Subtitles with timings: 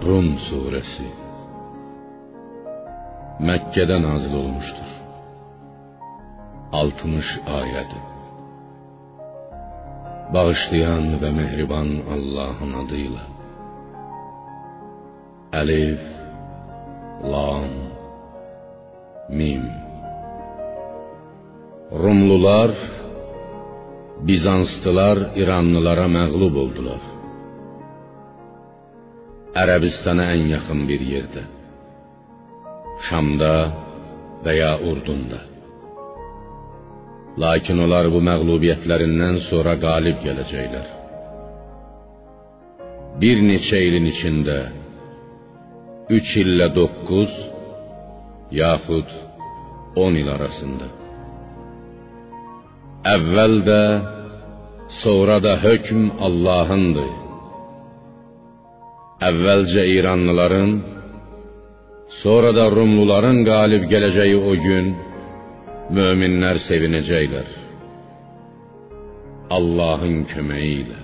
[0.00, 1.08] Rum suresi
[3.48, 4.92] Məkkədə nazil olmuşdur.
[6.78, 8.06] 60 ayədir.
[10.34, 13.26] Bağışlayan və mehriban Allahın adıyla.
[15.60, 16.08] Əlif,
[17.34, 17.70] Lam,
[19.38, 19.68] Mim.
[22.02, 22.72] Rumlular,
[24.28, 27.09] Bizanslılar İranlılara məğlub oldular.
[29.58, 31.42] Ərəbistana ən yaxın bir yerdə.
[33.08, 33.54] Şamda
[34.44, 35.40] və ya Urdunda.
[37.42, 40.86] Lakin onlar bu məğlubiyyətlərindən sonra qalib gələcəklər.
[43.20, 44.58] Bir neçə ilin içində
[46.18, 47.34] 3 illə 9
[48.60, 49.16] yaxud
[50.04, 50.86] 10 il arasında.
[53.16, 53.56] Əvvəl
[55.02, 57.29] sonra da hökm Allahındır.
[59.20, 60.70] Əvvəlcə İranlıların,
[62.22, 64.86] sonra da Rumluların qalib gələcəyi o gün
[65.96, 67.50] möminlər sevinəcəklər.
[69.56, 71.00] Allahın köməyi ilə.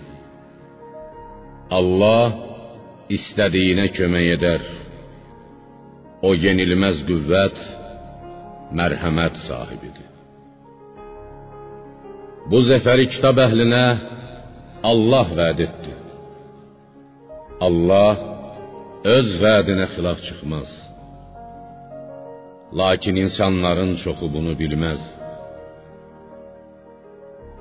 [1.79, 2.25] Allah
[3.19, 4.65] istədiyinə kömək edər.
[6.25, 7.61] O yenilməz qüvvət,
[8.81, 10.09] mərhəmət sahibidir.
[12.49, 13.85] Bu zəfəri kitab əhlinə
[14.95, 15.97] Allah vəd etdi.
[17.65, 18.17] Allah
[19.17, 20.71] öz vədinə xilaf çıxmaz.
[22.79, 25.01] Lakin insanların çoxu bunu bilməz.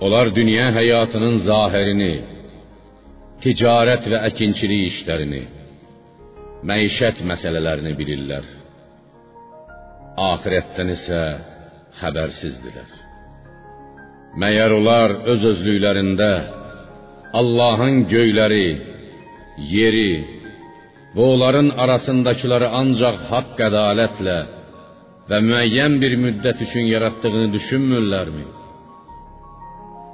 [0.03, 2.15] Onlar dünya həyatının zahirini,
[3.43, 5.43] ticarət və əkinçilik işlərini,
[6.69, 8.49] məişət məsələlərini bilirlər.
[10.31, 11.21] Axirətdən isə
[12.01, 12.91] xəbərsizdirlər.
[14.43, 16.31] Məyər onlar öz özlüklərində
[17.39, 18.94] Allahın göyləri,
[19.57, 20.11] yeri
[21.15, 24.37] və onların arasındakiləri ancaq haqq ədalətlə
[25.29, 28.45] və müəyyən bir müddət üçün yaratdığını düşünmürlərmi?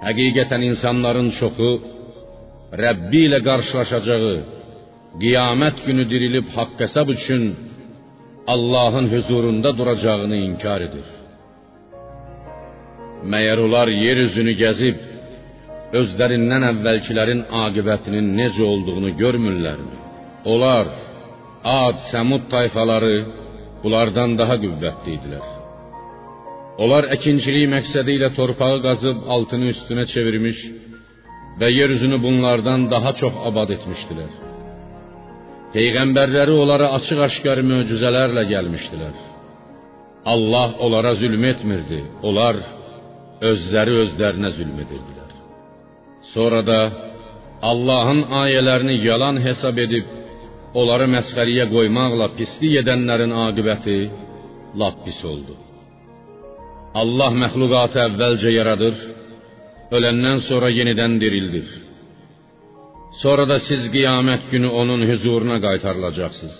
[0.05, 1.71] Həqiqətən insanların çoxu
[2.83, 4.35] Rəbbi ilə qarşılaşacağı,
[5.21, 7.43] qiyamət günü dirilib haqq hesab üçün
[8.53, 11.07] Allahın huzurunda duracağını inkar edir.
[13.31, 15.10] Məyər onlar yer üzünü gəzib
[15.99, 19.97] özlərindən əvvəlkilərin aqibətinin necə olduğunu görmürlərmi?
[20.51, 20.91] Onlar
[21.63, 23.15] Ad, Səmud tayfaları
[23.83, 25.43] bunlardan daha qüvvətli idilər.
[26.81, 30.63] Onlar əkinçilik məqsədi ilə torpağı qazıb altını üstünə çevirmiş
[31.59, 34.31] və yer üzünü bunlardan daha çox abad etmişdilər.
[35.75, 39.15] Peyğəmbərləri onlara açıq-aşkar möcüzələrlə gəlmişdilər.
[40.33, 42.03] Allah onlara zülm etmirdi.
[42.27, 42.55] Onlar
[43.51, 45.20] özləri özlərinə zülm edirdilər.
[46.33, 46.79] Sonra da
[47.61, 50.05] Allahın ayələrini yalan hesab edib
[50.79, 53.97] onları məsxəriyə qoymaqla pislik edənlərin aqibəti
[54.79, 55.53] lap pis oldu.
[57.01, 58.95] Allah məxluqatı əvvəlcə yaradır,
[59.95, 61.67] öləndən sonra yenidən dirildir.
[63.21, 66.57] Sonra da siz qiyamət günü onun huzuruna qaytarılacaqsınız.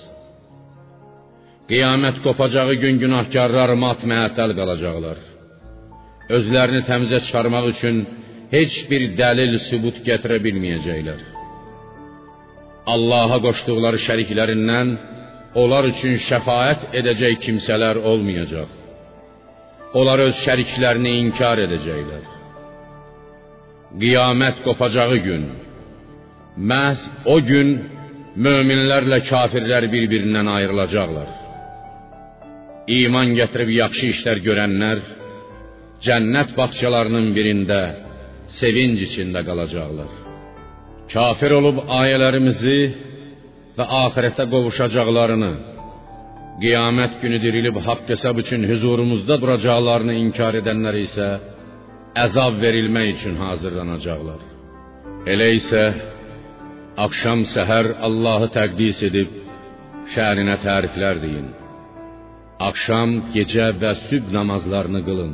[1.72, 5.18] Qiyamət qopacağı gün günahkarlar mat-məəttəl qalacaqlar.
[6.38, 7.96] Özlərini təmizə çıxarmaq üçün
[8.52, 11.22] heç bir dəlil sübut gətirə bilməyəcəklər.
[12.94, 14.94] Allaha qoşduqları şəriklərindən
[15.62, 18.70] onlar üçün şəfaət edəcək kimsələr olmayacaq.
[20.00, 22.24] Onlar öz şəriklərini inkar edəcəklər.
[24.02, 25.50] Qiyamət qopacağı gün
[26.72, 27.02] məhz
[27.34, 27.74] o gün
[28.46, 31.32] möminlərlə kafirlər bir-birindən ayrılacaqlar.
[33.00, 35.04] İman gətirib yaxşı işlər görənlər
[36.06, 37.82] cənnət bağçalarının birində
[38.60, 40.12] sevinc içində qalacaqlar.
[41.14, 42.80] Kafir olub ayələrimizi
[43.78, 45.52] və axirətə qovuşacaqlarını,
[46.64, 51.28] qiyamət günü dirilib haqq hesab üçün huzurumuzda duracaqlarını inkar edənlər isə
[52.26, 54.42] əzab verilmək üçün hazırlanacaqlar.
[55.32, 55.84] Elə isə
[57.06, 59.30] axşam səhər Allahı təqdis edib
[60.14, 61.48] şəninə təriflər deyin.
[62.62, 65.34] Axşam, gecə və sübh namazlarını qılın.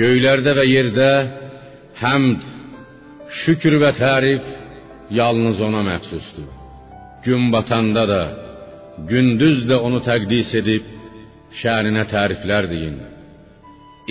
[0.00, 1.10] Göylərdə və yerdə
[2.02, 2.42] həmd,
[3.42, 4.44] şükür və tərif
[5.20, 6.48] yalnız ona məxsusdur.
[7.24, 8.22] Gün batanda da,
[9.10, 10.84] gündüz də onu təqdis edib
[11.62, 12.96] şəninə təriflər deyin.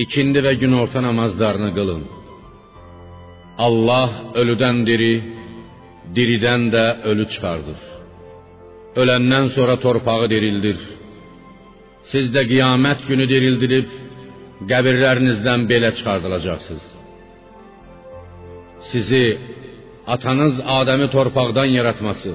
[0.04, 2.04] İkindi və günorta namazlarını qılın.
[3.66, 4.10] Allah
[4.42, 5.14] ölüdən diri,
[6.16, 7.82] diridən də ölü çıxardır.
[9.02, 10.80] Öləndən sonra torpağı dirildir.
[12.12, 13.94] Siz də qiyamət günü dirildilib
[14.72, 16.93] qəbirlərinizdən belə çıxardılacaqsınız.
[18.94, 19.26] Sizi
[20.14, 22.34] atanız Adəmi torpaqdan yaratması,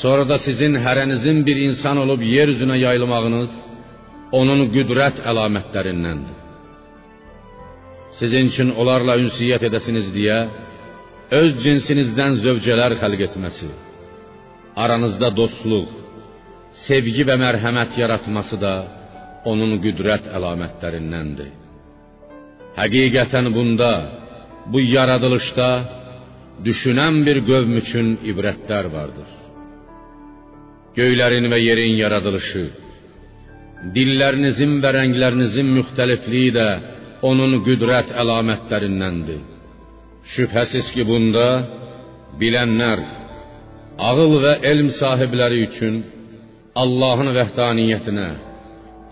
[0.00, 3.50] Sonra da sizin hərənizin bir insan olub yer üzünə yayılmağınız
[4.38, 6.38] onun qüdrət əlamətlərindəndir.
[8.18, 10.38] Sizin üçün onlarla ünsiyyət edəsiniz deyə
[11.40, 13.68] öz cinsinizdən zövcələr xəlq etməsi,
[14.84, 15.90] aranızda dostluq,
[16.86, 18.74] sevgi və mərhəmət yaratması da
[19.50, 21.50] onun qüdrət əlamətlərindəndir.
[22.80, 23.92] Həqiqətən bunda,
[24.70, 25.68] bu yaradılışda
[26.66, 29.30] düşünən bir qövm üçün ibrətlər vardır.
[30.98, 32.64] Göylərin və yerin yaradılışı,
[33.96, 36.68] dillərinizin və rənglərinizin müxtəlifliyi də
[37.28, 39.40] onun qüdrət əlamətlərindəndir.
[40.34, 41.48] Şübhəsiz ki, bunda
[42.40, 43.02] bilənlər,
[44.08, 46.00] ağıl və elm sahibləri üçün
[46.82, 48.30] Allahın vəhdaniyyətinə,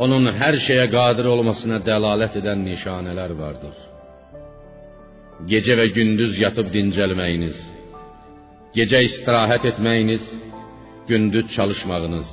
[0.04, 3.89] onun hər şeyə qadir olmasına dəlalət edən nişanələr vardır.
[5.48, 7.56] Gecə və gündüz yatıb dincəlməyiniz,
[8.76, 10.24] gecə istirahət etməyiniz,
[11.08, 12.28] gündüz çalışmağınız,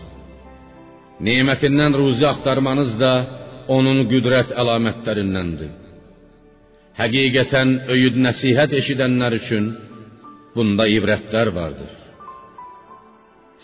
[1.28, 3.14] nemətindən ruzi axtarmanız da
[3.76, 5.72] onun qüdrət əlamətlərindəndir.
[7.00, 9.72] Həqiqətən öyüd nəsihət eşidənlər üçün
[10.56, 11.92] bunda ibrətlər vardır.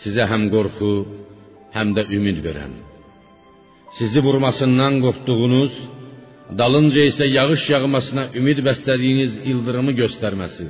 [0.02, 0.92] Sizə həm qorxu,
[1.76, 2.72] həm də ümid verən.
[3.98, 5.74] Sizi vurmasından qorxduğunuz,
[6.58, 10.66] dalınca isə yağış yağmasına ümid bəslədiyiniz ildırımı göstərməsi.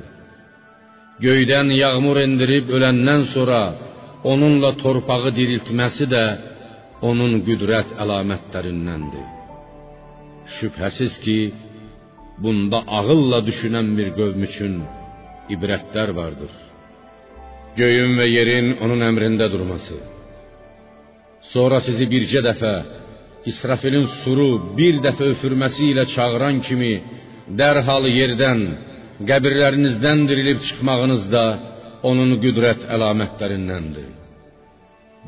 [1.25, 3.61] Göydən yağmur endirib öləndən sonra
[4.31, 6.25] onunla torpağı diriltməsi də
[7.09, 9.25] onun qüdrət əlamətlərindəndir.
[10.57, 11.39] Şübhəsiz ki,
[12.43, 14.75] bunda ağılla düşünən bir qövm üçün
[15.55, 16.51] ibrətlər vardır.
[17.79, 19.97] Göyün və yerin onun əmrində durması.
[21.53, 22.75] Sonra sizi bircə dəfə
[23.51, 26.93] İsrafilin suru bir dəfə üfürməsi ilə çağıran kimi
[27.59, 28.61] dərhal yerdən,
[29.29, 31.45] qəbirlərinizdən dirilib çıxmağınız da
[32.09, 34.09] onun qüdrət əlamətlərindəndir.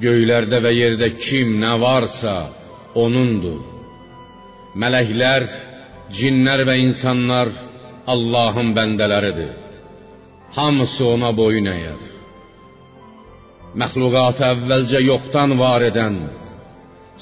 [0.04, 2.36] Göylərdə və yerdə kim nə varsa
[3.04, 3.62] onundur.
[4.82, 5.46] Mələklər,
[6.18, 7.54] cinlər və insanlar
[8.14, 9.54] Allahın bəndələridir.
[10.58, 12.04] Hamısı ona boyun əyər.
[13.82, 16.16] Məxluqatı əvvəlcə yoxdan var edən,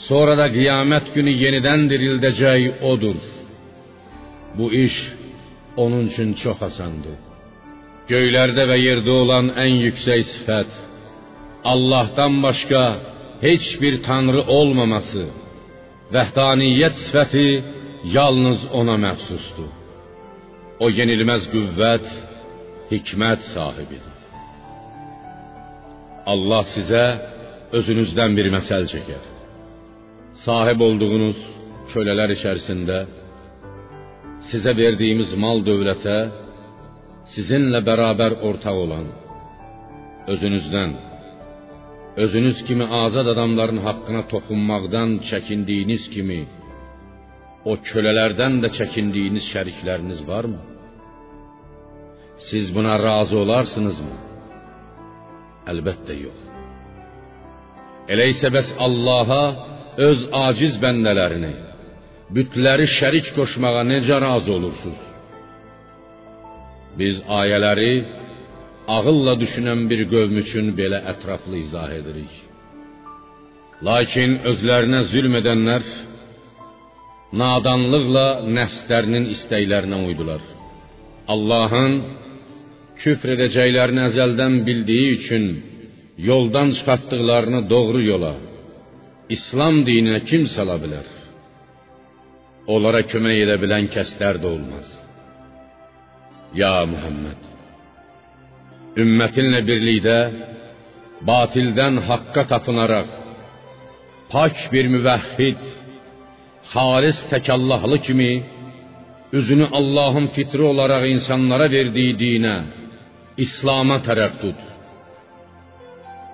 [0.08, 3.20] sonra da qiyamət günü yenidən dirildəcək odur.
[4.58, 4.96] Bu iş
[5.84, 7.18] onun üçün çox asandır.
[8.12, 10.72] Göylərdə və yerdə olan ən yüksək sifət
[11.74, 12.84] Allahdan başqa
[13.42, 15.26] heç bir tanrı olmaması,
[16.16, 17.48] vəhdaniyyət sifəti
[18.18, 19.72] yalnız ona məxsusdur.
[20.84, 22.08] O yenilməz qüvvət,
[22.92, 24.14] hikmət sahibidir.
[26.34, 27.06] Allah sizə
[27.78, 29.35] özünüzdən bir məsəl çəkər.
[30.44, 31.38] Sahib olduğunuz
[31.94, 32.98] kölələr içərisində
[34.50, 36.16] sizə verdiyimiz mal dövlətə
[37.36, 39.06] sizinlə bərabər ortaq olan
[40.34, 40.96] özünüzdən
[42.26, 46.42] özünüz kimi azad adamların haqqına toxunmaqdan çəkindiyiniz kimi
[47.72, 50.60] o kölələrdən də çəkindiyiniz şərikləriniz varmı?
[52.50, 54.18] Siz buna razı olarsınızmı?
[55.72, 56.44] Əlbəttə yox.
[58.12, 59.42] Elə isə bəs Allaha
[59.98, 61.54] öz aciz bəndələrini,
[62.36, 65.04] bütləri şərik qoşmağa necə razı olursunuz?
[67.00, 67.94] Biz ayələri
[68.96, 72.34] ağılla düşünən bir qövm üçün belə ətraflı izah edirik.
[73.88, 75.86] Lakin özlərinə zülm edənlər
[77.42, 78.28] nadanlıqla
[78.58, 80.44] nəfslərinin istəklərinə uydular.
[81.34, 81.96] Allahın
[83.02, 85.46] küfr edəcəklərini əzəldən bildiyi üçün
[86.30, 88.34] yoldan çıxartdıqlarını doğru yola,
[89.30, 91.06] İslam dininə kim sala bilər?
[92.70, 94.88] Onlara kömək edə bilən kəslər də olmaz.
[96.62, 97.42] Ya Muhammed,
[99.02, 100.20] ümmətinlə birlikdə
[101.30, 103.10] batildən haqqa tapınaraq
[104.34, 105.64] pak bir müvəhhid,
[106.74, 108.34] xalis təkallahlı kimi
[109.40, 112.56] üzünü Allahın fitri olaraq insanlara verdiyi dinə,
[113.46, 114.62] İslam'a tərəf tut.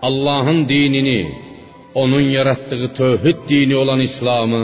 [0.07, 1.21] Allahın dinini,
[1.95, 4.63] onun yarattığı tövhid dini olan İslam'ı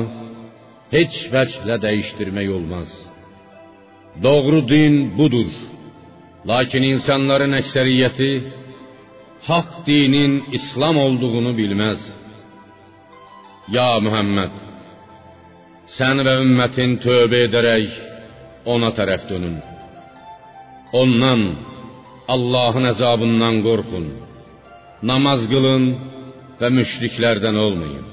[0.96, 2.90] heç vəclə dəyişdirmək olmaz.
[4.24, 5.50] Doğru din budur.
[6.48, 8.32] Lakin insanların əksəriyyəti
[9.50, 12.02] haqq dinin İslam olduğunu bilməz.
[13.76, 14.54] Ya Muhammed,
[15.98, 17.90] sən və ümmətin tövbə edərək
[18.74, 19.58] ona tərəf dönün.
[21.02, 21.42] Ondan,
[22.34, 24.06] Allahın əzabından qorxun.
[25.10, 25.84] Namaz qılın
[26.60, 28.06] və müşriklərdən olmayın.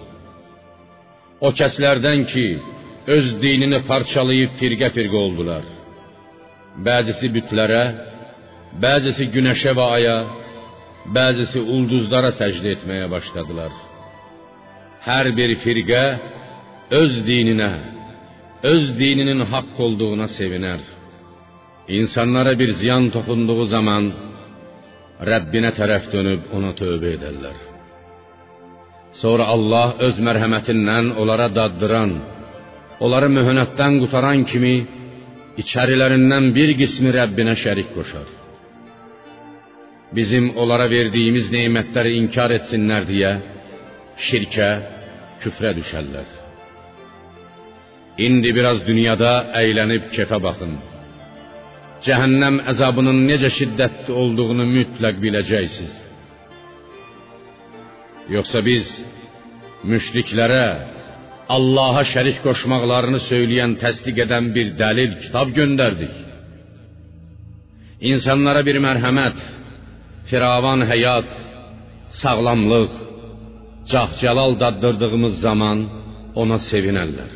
[1.40, 2.46] O kəslərdən ki,
[3.16, 5.64] öz dinini parçalayıb firqə-firqə oldular.
[6.86, 7.82] Bəzisi bütlərə,
[8.84, 10.16] bəzisi günəşə və aya,
[11.16, 13.72] bəzisi ulduzlara səcdə etməyə başladılar.
[15.04, 16.04] Hər bir firqə
[17.00, 17.72] öz dininə,
[18.72, 20.80] öz dininin haqq olduğuna sevinər.
[21.98, 24.08] İnsanlara bir ziyan toxunduğu zaman
[25.30, 27.73] Rəbbinə tərəf dönüb ona tövbə edərlər.
[29.22, 32.12] Sonra Allah öz mərhəmətindən onlara daddıran,
[33.04, 34.74] onları möhnətdən qutaran kimi
[35.62, 38.26] içərilərindən bir qismi Rəbbinə şərik qoşar.
[40.16, 43.32] Bizim onlara verdiyimiz nemətləri inkar etsinlər deyə
[44.26, 44.70] şirkə,
[45.42, 46.28] küfrə düşərlər.
[48.26, 50.74] İndi biraz dünyada əylənib kefə baxın.
[52.06, 56.03] Cəhənnəm əzabının necə şiddətli olduğunu mütləq biləcəksiniz.
[58.32, 58.86] Yoxsa biz
[59.84, 60.66] müşriklərə
[61.54, 66.14] Allaha şərik qoşmaqlarını söyləyən, təsdiq edən bir dəlil, kitab göndərdik.
[68.10, 69.42] İnsanlara bir mərhəmət,
[70.30, 71.28] firavan həyat,
[72.22, 72.92] sağlamlıq,
[73.92, 75.84] cah-cəlal daddırdığımız zaman
[76.40, 77.30] ona sevinərlər.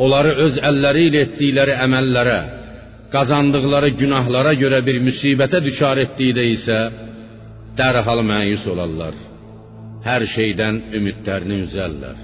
[0.00, 2.38] Onları öz əlləri ilə etdikləri əməllərə,
[3.12, 6.80] qazandıqları günahlara görə bir müsibətə düçar etdikdə isə
[7.78, 9.14] dərhal məyus olarlar.
[10.06, 12.18] Hər şeydən ümidlərini üzərlər.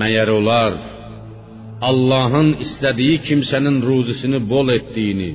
[0.00, 0.76] Məyər onlar
[1.88, 5.32] Allahın istədiyi kimsənin ruzisini bol etdiyini,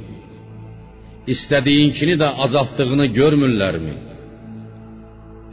[1.34, 3.96] istədiyinkini də azaltdığını görmürlərmi?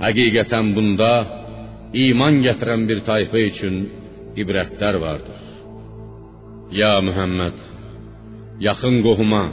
[0.05, 1.13] Həqiqətən bunda
[2.07, 3.77] iman gətirən bir tayfa üçün
[4.43, 5.41] ibrətlər vardır.
[6.81, 7.57] Ya Muhammed,
[8.69, 9.45] yaxın qohuma,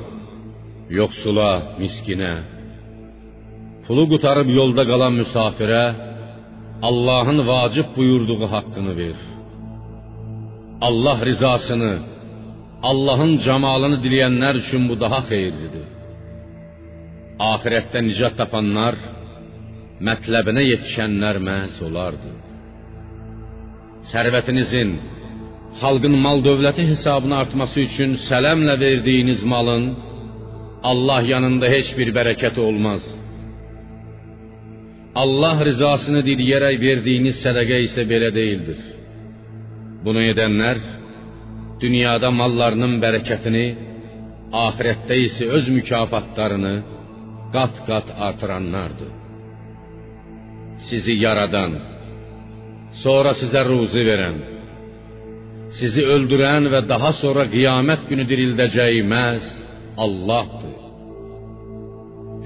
[0.99, 2.33] yoxsula, miskinə,
[3.85, 5.85] pulu qutarıb yolda qalan müsafirə
[6.89, 9.17] Allahın vacib buyurduğu haqqını ver.
[10.87, 11.93] Allah rizasını,
[12.89, 15.87] Allahın camalını diləyənlər üçün bu daha xeyirlidir.
[17.51, 18.95] Axirətdə nicat tapanlar,
[20.07, 22.31] mətləbinə yetişənlər məhz olardı.
[24.11, 24.89] Sərvətinizin,
[25.81, 29.85] xalqın mal dövləti hesabına artması üçün sələmlə verdiyiniz malın
[30.91, 33.03] Allah yanında heç bir bərəkəti olmaz.
[35.15, 38.79] Allah rızasını diləyərək verdiyiniz sədaqə isə belə deyildir.
[40.03, 40.81] Bunu edənlər
[41.79, 43.65] dünyada mallarının bərəkətini,
[44.65, 46.73] axirətdə isə öz mükafatlarını
[47.55, 49.11] qat-qat artıranlardır.
[50.89, 51.77] Sizi yaradan,
[53.03, 54.37] sonra sizə ruzi verən,
[55.79, 59.47] sizi öldürən və daha sonra qiyamət günü dirildəcəyi məhz
[60.05, 60.75] Allahdır.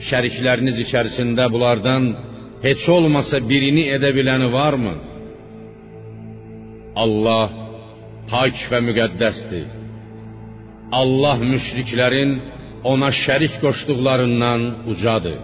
[0.09, 1.49] Şərikləriniz içərisində
[2.65, 4.95] heç olmasa birini edə biləni varmı?
[7.03, 7.47] Allah
[8.31, 9.67] pak və müqəddəsdir.
[11.01, 12.31] Allah müşriklərin
[12.91, 14.61] ona şərik qoşduqlarından
[14.91, 15.39] ucadır.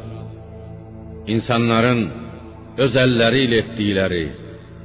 [1.34, 2.02] İnsanların
[2.84, 4.26] öz əlləri ilə etdikləri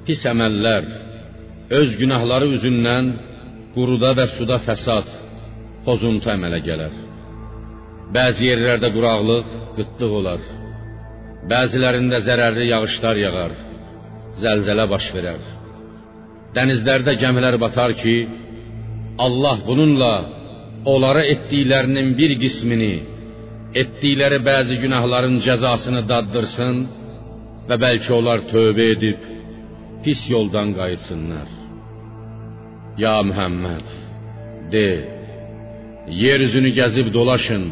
[0.07, 0.87] pis əməllər,
[1.81, 3.11] öz günahları üzündən
[3.75, 5.11] quruda və suda fəsad,
[5.87, 6.97] pozuntu əmələ gələr.
[8.15, 10.41] Bəzi yerlərdə quraqlıq, qıtlıq olar.
[11.49, 13.53] Bəzilərində zərərli yağışlar yağar,
[14.43, 15.41] zəlzələ baş verər.
[16.57, 18.17] Dənizlərdə gəmilər batar ki,
[19.27, 20.13] Allah bununla
[20.93, 22.95] onlara etdiklərinin bir qismini,
[23.83, 26.77] etdikləri bəzi günahların cəzasını daddırsın
[27.69, 29.29] və bəlkə onlar tövbə edib
[30.05, 31.49] pis yoldan qayıtsınlar.
[33.01, 33.87] Ya Muhammed,
[34.73, 34.89] de,
[36.23, 37.65] yer üzünü gəzib dolaşın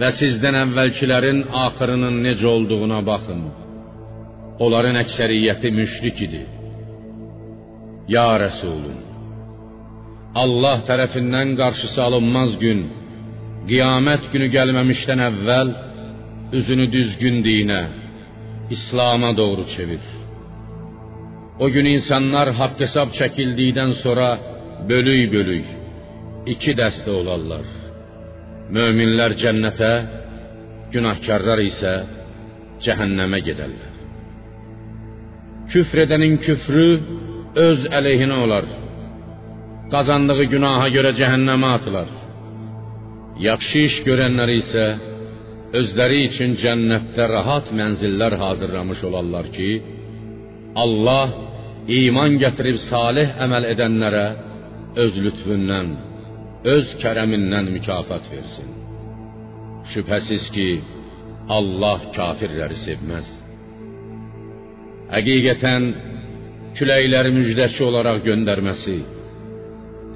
[0.00, 3.42] və sizdən əvvəlkilərin axırının necə olduğuna baxın.
[4.64, 6.42] Onların əksəriyyəti müşrik idi.
[8.14, 8.98] Ya Rəsulüm,
[10.42, 12.80] Allah tərəfindən qarşısı alınmaz gün,
[13.68, 15.68] qiyamət günü gəlməmişdən əvvəl
[16.58, 17.82] üzünü düzgün dinə,
[18.76, 20.04] İslam'a doğru çevir.
[21.60, 24.28] O gün insanlar haqq hesab çəkildikdən sonra
[24.88, 25.66] bölük-bölük
[26.52, 27.81] iki dəstə olarlar.
[28.70, 29.92] Möminlər cənnətə,
[30.92, 31.92] günahkarlar isə
[32.84, 33.92] cəhənnəmə gedərlər.
[35.72, 36.88] Küfr edənin küfrü
[37.66, 38.66] öz əleyhinə olar.
[39.92, 42.10] Qazandığı günaha görə cəhənnəmə atılar.
[43.40, 44.84] Yaxşı iş görənlər isə
[45.80, 49.70] özləri üçün cənnətdə rahat mənzillər hazırlamış olarlar ki,
[50.84, 51.32] Allah
[52.00, 54.26] iman gətirib salih əməl edənlərə
[55.04, 55.88] öz lütfündən,
[56.64, 58.68] öz kərəmindən mükafat versin.
[59.92, 60.68] Şübhəsiz ki,
[61.56, 63.28] Allah kafirləri sevməz.
[65.12, 65.88] Həqiqətən
[66.78, 68.96] küləkləri müjdəçi olaraq göndərməsi,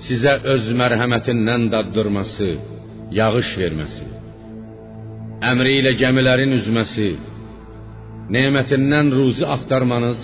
[0.07, 2.51] sizə öz mərhəmətindən daddırması,
[3.19, 4.09] yağış verməsi,
[5.51, 7.11] əmri ilə gəmilərin üzməsi,
[8.37, 10.23] nemətindən ruzi axtarmanız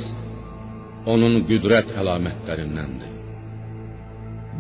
[1.12, 3.12] onun qüdrət əlamətlərindəndir.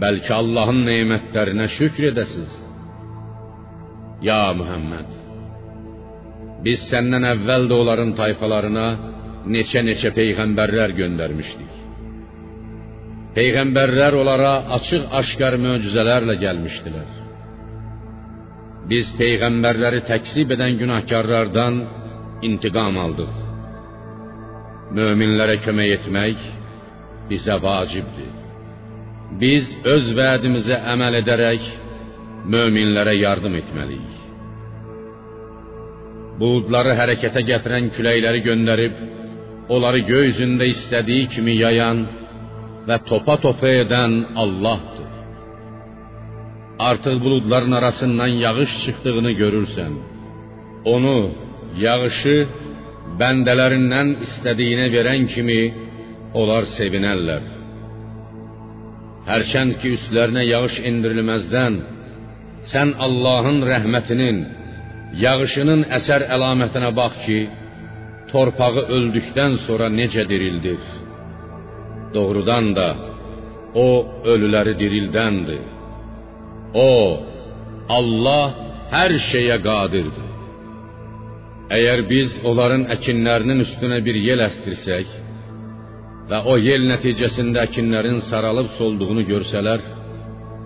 [0.00, 2.04] Bəlkə Allahın nemətlərinə şükr.
[4.22, 5.08] Ya Muhammed,
[6.64, 8.86] biz səndən əvvəl də onların tayfalarına
[9.54, 11.72] neçə-neçə peyğəmbərlər göndərmişdik.
[13.36, 17.08] Peyğəmbərlər onlara açıq-aşkar möcüzələrlə gəlmişdilər.
[18.90, 21.80] Biz peyğəmbərləri təkzib edən günahkarlardan
[22.48, 23.34] intiqam aldıq.
[24.98, 26.46] Möminlərə kömək etmək
[27.30, 28.41] bizə vacibdir.
[29.40, 31.68] Biz öz vədimizə əməl edərək
[32.52, 34.18] möminlərə yardım etməliyik.
[36.40, 38.98] Buludları hərəkətə gətirən küləkləri göndərib,
[39.72, 42.02] onları göy üzündə istədiyi kimi yayan
[42.88, 45.08] və topa-topa edən Allahdır.
[46.90, 49.92] Artıq buludların arasından yağış çıxdığını görürsən.
[50.94, 51.18] Onu,
[51.84, 52.36] yağışı
[53.20, 55.60] bəndələrindən istədiyinə verən kimi
[56.34, 57.61] onlar sevinərlər.
[59.28, 61.76] Hərçənd ki üstlərinə yağış endirilməzdən
[62.72, 64.40] sən Allahın rəhmətinin,
[65.24, 67.38] yağışının əsər əlamətinə bax ki,
[68.32, 70.82] torpağı öldükdən sonra necə dirildir.
[72.14, 72.88] Doğrudan da
[73.74, 73.88] o
[74.32, 75.62] ölüləri dirildəndir.
[76.74, 76.90] O
[77.98, 78.46] Allah
[78.92, 80.28] hər şeyə qadirdir.
[81.72, 85.21] Əgər biz onların əkinlərinin üstünə bir yel əstirsək
[86.30, 89.80] və o yel nəticəsində əkinlərin saralıb solduğunu görsələr,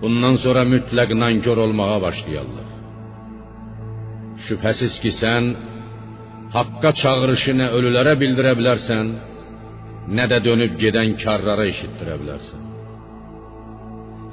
[0.01, 2.67] bundan sonra mütləq nankor olmağa başlayarlar.
[4.45, 5.43] Şübhəsiz ki, sən
[6.55, 9.07] haqqa çağırışı nə ölülərə bildirə bilərsən,
[10.17, 12.61] nə də dönüb gedən karlara eşitdirə bilərsən.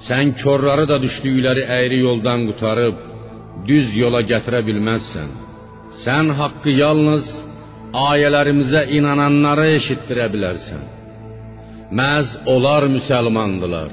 [0.08, 2.96] Sən körləri də düşdükləri yoldan qutarıb
[3.68, 5.30] düz yola gətirə bilməzsən.
[6.04, 7.30] Sən haqqı yalnız
[8.08, 10.26] ayələrimizə inananlara eşitdirə.
[11.98, 13.92] Məz onlar müsəlmandılar.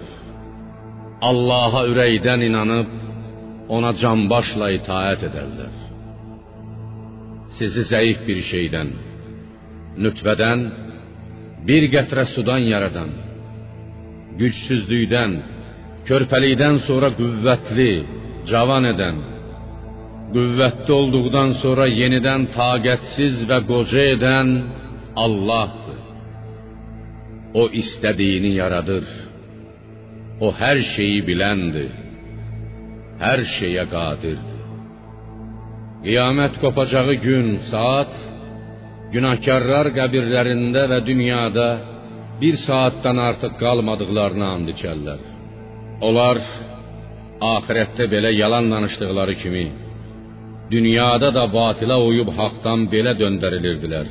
[1.29, 2.89] Allaha ürəkdən inanıb
[3.75, 5.73] ona canbaşla itaət edərlər.
[7.57, 8.89] Sizi zəif bir şeydən,
[10.03, 10.63] nütfədən,
[11.67, 13.11] bir qətrə sudan yaradan,
[14.39, 15.37] gücsüzlükdən,
[16.09, 17.91] körpəlikdən sonra qüvvətli,
[18.49, 19.17] cavan edən,
[20.33, 24.55] qüvvətli olduqdan sonra yenidən taqətsiz və qoca edən
[25.25, 25.90] Allahdır.
[27.53, 29.05] O istədiyini yaradır.
[30.45, 31.91] O hər şeyi biləndir.
[33.21, 34.59] Hər şeyə qadirdir.
[36.05, 38.13] Qiyamət qopacağı gün, saat
[39.13, 41.67] günahkarlar qəbirlərində və dünyada
[42.41, 45.21] bir saatdan artıq qalmadıqlarını and içərlər.
[46.07, 46.39] Onlar
[47.55, 49.65] axirətdə belə yalan danışdıqları kimi
[50.73, 54.09] dünyada da batıla uyub haqdan belə döndərilirdilər.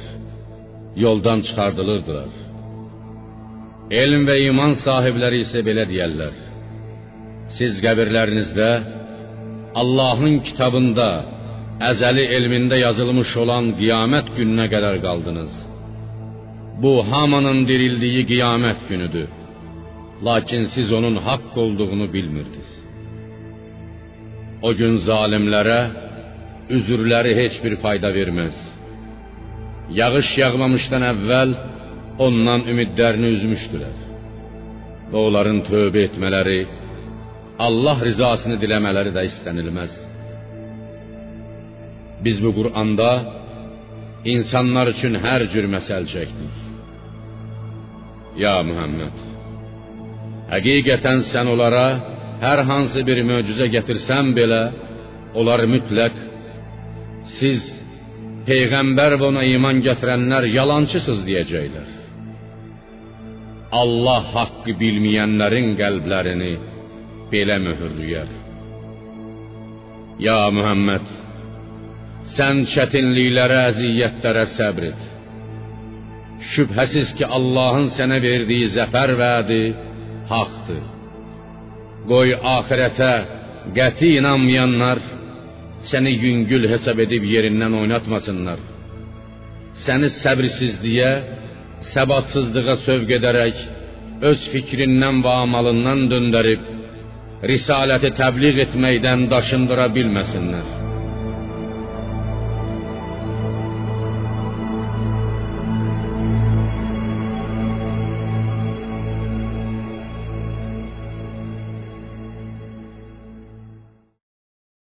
[1.04, 2.49] Yoldan çıxardılırdılar.
[3.90, 6.34] Elm və iman sahibləri isə belə deyərlər:
[7.58, 8.68] Siz qəbirlərinizdə
[9.82, 11.08] Allahın kitabında,
[11.90, 15.52] əzəli elmində yazılmış olan qiyamət gününə qədər qaldınız.
[16.82, 19.28] Bu hamının dirildiyi qiyamət günüdür.
[20.26, 22.70] Lakin siz onun haqq olduğunu bilmirdiniz.
[24.62, 25.80] O gün zalimlərə
[26.76, 28.56] üzürləri heç bir fayda verməz.
[29.98, 31.50] Yağış yağmamışdan əvvəl
[32.26, 33.96] ondan ümidlərini üzmüşdülər.
[35.10, 36.60] Və onların tövbə etmələri,
[37.66, 39.96] Allah rizasını diləmələri də istənilməz.
[42.24, 43.10] Biz bu Quranda
[44.34, 46.56] insanlar üçün hər cür məsəl çəkdik.
[48.40, 49.16] Ya Muhammed,
[50.52, 51.86] həqiqətən sən onlara
[52.44, 54.62] hər hansı bir möcüzə gətirsən belə,
[55.40, 56.16] onlar mütləq
[57.38, 57.64] siz
[58.48, 61.99] peyğəmbər və ona iman gətirənlər yalançısız deyəcəklər.
[63.72, 66.52] Allah haqqı bilməyənlərin qəlblərini
[67.30, 68.30] belə möhürləyər.
[70.26, 71.06] Ya Muhammed,
[72.36, 75.04] sən çətinliklərə, əziyyətlərə səbr et.
[76.52, 79.62] Şübhəsiz ki, Allahın sənə verdiyi zəfər vədi
[80.32, 80.84] haqdır.
[82.10, 83.12] Qoy axirətə
[83.76, 85.00] qəti inanmayanlar
[85.90, 88.60] səni yüngül hesab edib yerindən oynatmasınlar.
[89.84, 91.12] Səni səbirsizliyə,
[91.94, 93.62] səbatsızlığa sövq edərək
[94.30, 96.68] öz fikrindən və amalından döndərib
[97.50, 100.79] risaləti təbliğ etməkdən daşındıra bilməsinlər.